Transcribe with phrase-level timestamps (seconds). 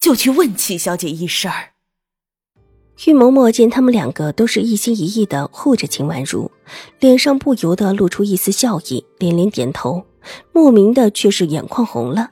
[0.00, 1.70] 就去问齐小姐一声儿。
[3.06, 6.50] 玉嬷嬷见他们两个都是一心一意的护着秦婉如，
[6.98, 10.04] 脸上不由得露出一丝笑意，连连点头，
[10.52, 12.30] 莫名的却是眼眶红了，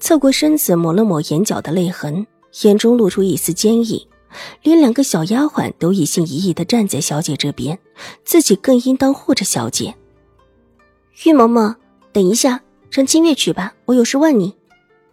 [0.00, 2.26] 侧过身子抹了抹眼角的泪痕，
[2.62, 4.08] 眼中露出一丝坚毅。
[4.62, 7.78] 连两个小丫鬟都一心一意的站在小姐这边，
[8.24, 9.94] 自己更应当护着小姐。
[11.24, 11.74] 玉嬷嬷，
[12.12, 14.54] 等一下，让清月去吧，我有事问你。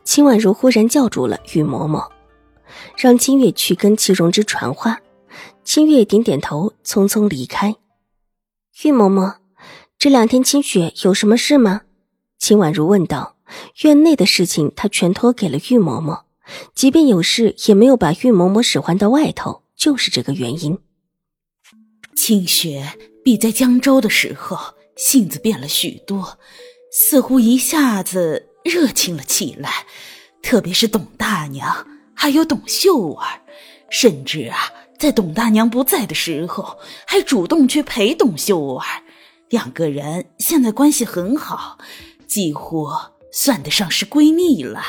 [0.04, 2.10] 秦婉如忽然叫住了玉嬷嬷，
[2.98, 5.02] 让清月去跟齐荣之传话。
[5.64, 7.76] 清月点点头，匆匆离开。
[8.84, 9.36] 玉嬷嬷，
[9.98, 11.82] 这两天清雪有什么事吗？
[12.38, 13.38] 秦婉如问道。
[13.84, 16.24] 院内的事情，她全托给了玉嬷嬷，
[16.74, 20.80] 即便有事，也没有把玉嬷嬷使唤到外头，就是这个原因。
[22.16, 24.58] 清雪比在江州的时候
[24.96, 26.40] 性子变了许多，
[26.92, 28.50] 似乎一下子。
[28.64, 29.86] 热情了起来，
[30.42, 33.42] 特别是董大娘，还有董秀儿，
[33.90, 34.58] 甚至啊，
[34.98, 38.86] 在董大娘不在的时候，还主动去陪董秀儿。
[39.50, 41.78] 两个人现在关系很好，
[42.26, 42.88] 几乎
[43.32, 44.82] 算得上是闺蜜了。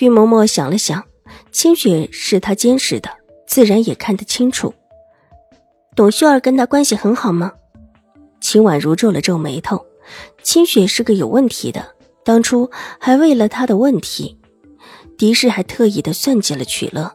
[0.00, 1.04] 玉嬷嬷想了想，
[1.50, 3.10] 清雪是她监视的，
[3.46, 4.72] 自然也看得清楚。
[5.94, 7.52] 董秀儿跟她关系很好吗？
[8.40, 9.84] 秦婉如皱了皱眉头，
[10.42, 11.94] 清雪是个有问题的。
[12.24, 14.38] 当初还为了他的问题，
[15.16, 17.12] 狄氏还特意的算计了曲乐。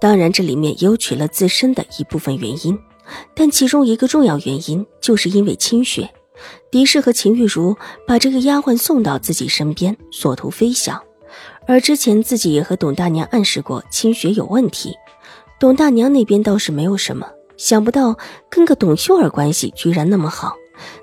[0.00, 2.78] 当然，这里面也有曲乐自身的一部分原因，
[3.34, 6.10] 但其中一个重要原因就是因为清雪。
[6.70, 7.76] 狄氏和秦玉茹
[8.06, 11.02] 把这个丫鬟送到自己身边，所图非小。
[11.66, 14.94] 而之前自己也和董大娘暗示过清雪有问题，
[15.58, 17.28] 董大娘那边倒是没有什么。
[17.58, 18.16] 想不到
[18.48, 20.54] 跟个董秀儿关系居然那么好，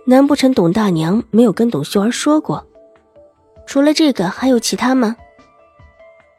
[0.08, 2.66] 难不成董大娘没有跟董秀儿说过？
[3.68, 5.18] 除了这个，还有其他吗？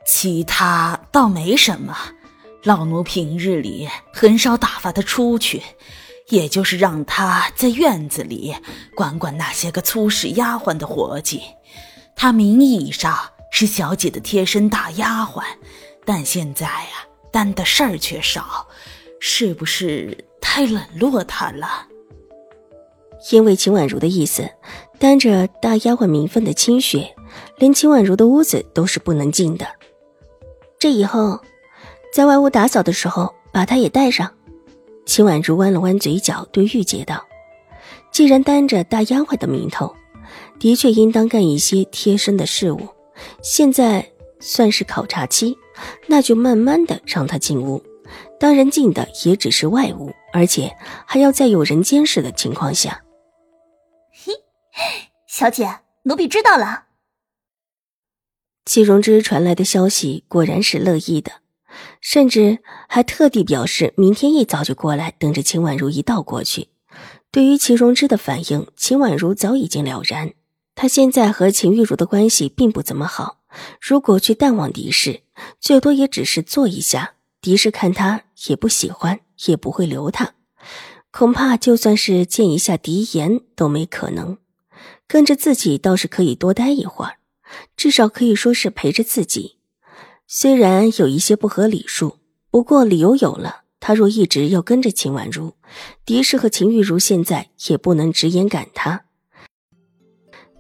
[0.07, 1.95] 其他倒没什么，
[2.65, 5.63] 老奴平日里很少打发他出去，
[6.31, 8.57] 也就是让他在院子里
[8.97, 11.43] 管管那些个粗使丫鬟的活计。
[12.17, 13.17] 他名义上
[13.53, 15.45] 是小姐的贴身大丫鬟，
[16.07, 18.67] 但现在呀，担的事儿却少，
[19.21, 21.87] 是不是太冷落他了？
[23.31, 24.49] 因为秦婉如的意思，
[24.99, 27.15] 担着大丫鬟名分的清雪。
[27.59, 29.67] 连秦婉如的屋子都是不能进的。
[30.79, 31.41] 这以后，
[32.13, 34.33] 在外屋打扫的时候，把她也带上。
[35.05, 37.27] 秦婉如弯了弯嘴角，对玉洁道
[38.11, 39.95] ：“既然担着大丫鬟的名头，
[40.59, 42.81] 的确应当干一些贴身的事务。
[43.43, 45.57] 现在算是考察期，
[46.07, 47.83] 那就慢慢的让她进屋。
[48.39, 50.73] 当然，进的也只是外屋，而且
[51.07, 53.03] 还要在有人监视的情况下。”
[55.27, 56.87] 小姐，奴婢知道了。
[58.65, 61.33] 齐荣之传来的消息果然是乐意的，
[62.01, 66.69] 甚至还特地表示明天一早就过来，等着秦婉如一道过去。
[67.31, 70.33] 对于齐荣之的反应，秦婉如早已经了然。
[70.75, 73.41] 他现在和秦玉茹的关系并不怎么好，
[73.81, 75.23] 如果去淡忘狄氏，
[75.61, 77.15] 最多也只是坐一下。
[77.41, 80.35] 狄氏看他也不喜欢，也不会留他。
[81.11, 84.39] 恐怕就算是见一下狄言都没可能。
[85.09, 87.15] 跟着自己倒是可以多待一会儿。
[87.77, 89.57] 至少可以说是陪着自己，
[90.27, 92.19] 虽然有一些不合理数，
[92.51, 93.63] 不过理由有了。
[93.81, 95.55] 他若一直要跟着秦婉如，
[96.05, 99.05] 狄氏和秦玉茹现在也不能直言赶他。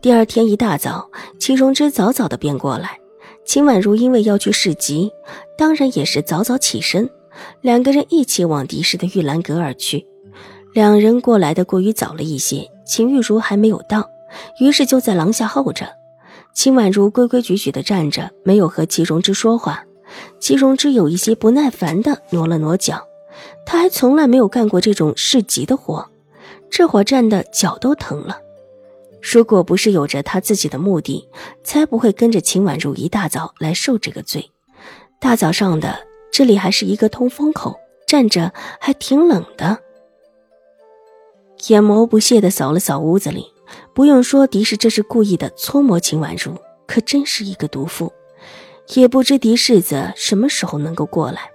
[0.00, 2.98] 第二天一大早，齐荣之早早的便过来。
[3.44, 5.10] 秦婉如因为要去市集，
[5.58, 7.10] 当然也是早早起身，
[7.60, 10.06] 两个人一起往狄氏的玉兰阁而去。
[10.72, 14.08] 两人过来的过于早了一些，秦玉茹还没有到，
[14.60, 15.88] 于是就在廊下候着。
[16.54, 19.84] 秦婉如规规矩矩地站着，没有和齐荣之说话。
[20.40, 23.06] 齐荣之有一些不耐烦地挪了挪脚，
[23.64, 26.08] 他还从来没有干过这种市集的活，
[26.70, 28.40] 这会站的脚都疼了。
[29.20, 31.28] 如果不是有着他自己的目的，
[31.62, 34.50] 才不会跟着秦婉如一大早来受这个罪。
[35.20, 35.98] 大早上的，
[36.32, 37.76] 这里还是一个通风口，
[38.06, 39.78] 站着还挺冷的。
[41.68, 43.46] 眼眸不屑地扫了扫屋子里。
[43.92, 46.56] 不用说，狄氏这是故意的搓磨秦婉如，
[46.86, 48.12] 可真是一个毒妇。
[48.94, 51.50] 也不知狄世子什么时候能够过来。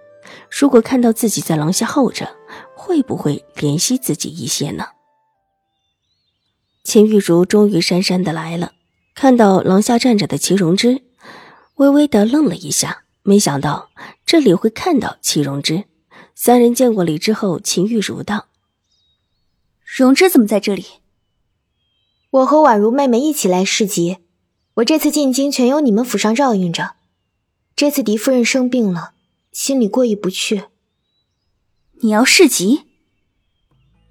[0.49, 2.35] 如果看到自己在廊下候着，
[2.75, 4.85] 会不会怜惜自己一些呢？
[6.83, 8.73] 秦玉茹终于姗姗的来了，
[9.15, 11.01] 看到廊下站着的齐荣之，
[11.75, 13.89] 微微的愣了一下，没想到
[14.25, 15.85] 这里会看到齐荣之。
[16.35, 18.47] 三人见过礼之后，秦玉茹道
[19.85, 20.85] ：“荣之怎么在这里？
[22.33, 24.17] 我和宛如妹妹一起来市集，
[24.73, 26.95] 我这次进京全由你们府上照应着。
[27.75, 29.11] 这次狄夫人生病了。”
[29.53, 30.63] 心里过意不去。
[32.01, 32.85] 你要市集？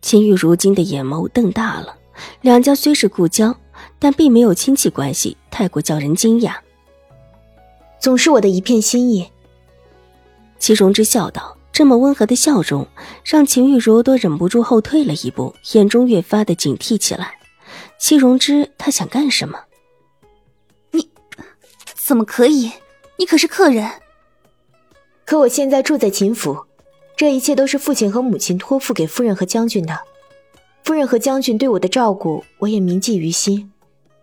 [0.01, 1.97] 秦玉如今的眼眸瞪大了。
[2.43, 3.57] 两家虽是故交，
[3.99, 6.55] 但并没有亲戚关系，太过叫人惊讶。
[7.99, 9.29] 总是我的一片心意。
[10.61, 12.87] 齐荣之笑道，这么温和的笑容，
[13.25, 17.42] 让秦玉如都忍不住后退了一步，眼中越发的警惕起来。
[18.03, 19.61] 齐荣之，他想干什么？
[20.91, 21.09] 你
[21.95, 22.73] 怎么可以？
[23.17, 23.89] 你可是客人。
[25.25, 26.67] 可我现在住在秦府，
[27.17, 30.01] 这一切都是父亲和母亲托付给夫人和将军的。
[30.83, 33.71] 夫人和将军对我的照顾，我也铭记于心，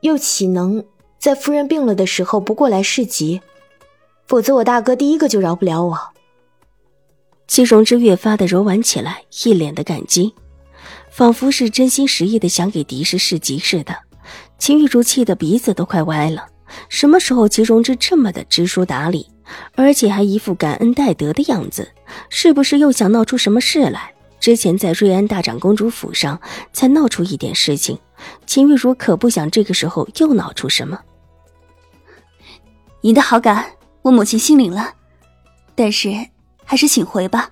[0.01, 0.83] 又岂能
[1.17, 3.39] 在夫人病了的时候不过来市集？
[4.27, 5.97] 否则我大哥第一个就饶不了我。
[7.47, 10.35] 戚荣之越发的柔婉起来，一脸的感激，
[11.19, 13.93] 仿佛是真心实意的想给狄氏市集似的。
[14.57, 16.47] 秦玉竹气得鼻子都快歪了，
[16.87, 19.29] 什么时候齐荣之这么的知书达理？
[19.75, 21.91] 而且还一副感恩戴德的样子，
[22.29, 24.13] 是不是又想闹出什么事来？
[24.39, 26.39] 之前在瑞安大长公主府上
[26.71, 27.99] 才闹出一点事情，
[28.45, 30.97] 秦玉茹可不想这个时候又闹出什么。
[33.01, 33.65] 你的好感，
[34.03, 34.93] 我母亲心领了，
[35.75, 36.13] 但是
[36.63, 37.51] 还是请回吧。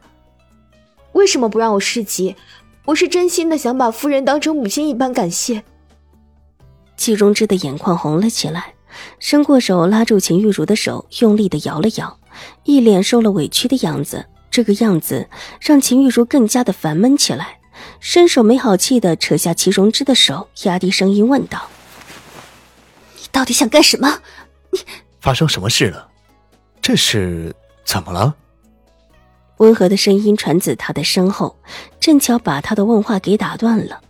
[1.12, 2.34] 为什么不让我市集？
[2.88, 5.62] 我是真心的想把夫人当成母亲一般感谢。
[6.95, 8.74] 季荣之的眼眶红了起来。
[9.19, 12.18] 伸过手拉住秦玉茹的手，用力的摇了摇，
[12.63, 14.25] 一脸受了委屈的样子。
[14.50, 15.28] 这个样子
[15.60, 17.60] 让秦玉茹更加的烦闷起来，
[18.00, 21.68] 伸手没好气的扯下齐荣之的手，压低声音问道
[23.22, 24.22] ：“你到底想干什么？
[24.72, 24.80] 你
[25.19, 26.10] 发生什么事了？
[26.81, 28.33] 这是怎么了？”
[29.57, 31.56] 温和的声音传自他的身后，
[32.00, 34.01] 正巧把他的问话给打断了。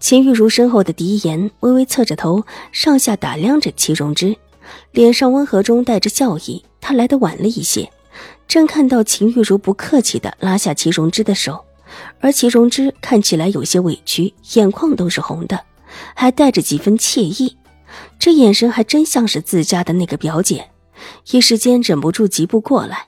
[0.00, 4.36] 秦玉茹身后的狄言微微侧着头，上下打量着齐荣之，
[4.92, 6.64] 脸上温和中带着笑意。
[6.80, 7.90] 他来的晚了一些，
[8.46, 11.64] 正看到秦玉茹不客气的拉下齐荣之的手，
[12.20, 15.60] 而齐荣之看起来有些委屈，眼眶都是红的，
[16.14, 17.56] 还带着几分惬意，
[18.18, 20.70] 这眼神还真像是自家的那个表姐，
[21.32, 23.07] 一时间忍不住疾步过来。